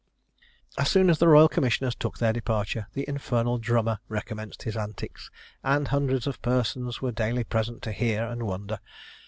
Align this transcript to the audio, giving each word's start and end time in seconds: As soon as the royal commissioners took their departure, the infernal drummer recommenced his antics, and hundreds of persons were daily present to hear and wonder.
As 0.79 0.89
soon 0.89 1.11
as 1.11 1.19
the 1.19 1.27
royal 1.27 1.47
commissioners 1.47 1.93
took 1.93 2.17
their 2.17 2.33
departure, 2.33 2.87
the 2.93 3.05
infernal 3.07 3.59
drummer 3.59 3.99
recommenced 4.09 4.63
his 4.63 4.75
antics, 4.75 5.29
and 5.63 5.89
hundreds 5.89 6.25
of 6.25 6.41
persons 6.41 7.03
were 7.03 7.11
daily 7.11 7.43
present 7.43 7.83
to 7.83 7.91
hear 7.91 8.25
and 8.25 8.41
wonder. 8.41 8.79